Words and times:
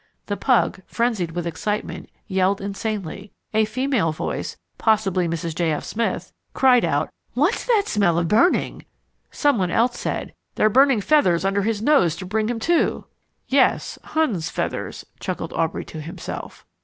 The 0.25 0.35
pug, 0.35 0.81
frenzied 0.87 1.33
with 1.33 1.45
excitement, 1.45 2.09
yelled 2.27 2.59
insanely. 2.59 3.31
A 3.53 3.65
female 3.65 4.11
voice 4.11 4.57
possibly 4.79 5.27
Mrs. 5.27 5.53
J. 5.53 5.71
F. 5.73 5.83
Smith 5.83 6.31
cried 6.55 6.83
out 6.83 7.11
"What's 7.35 7.65
that 7.65 7.83
smell 7.85 8.17
of 8.17 8.27
burning?" 8.27 8.83
Someone 9.29 9.69
else 9.69 9.99
said, 9.99 10.33
"They're 10.55 10.69
burning 10.69 11.01
feathers 11.01 11.45
under 11.45 11.61
his 11.61 11.83
nose 11.83 12.15
to 12.15 12.25
bring 12.25 12.47
him 12.47 12.57
to." 12.61 13.05
"Yes, 13.47 13.99
Hun's 14.03 14.49
feathers," 14.49 15.05
chuckled 15.19 15.53
Aubrey 15.53 15.85
to 15.85 16.01
himself. 16.01 16.65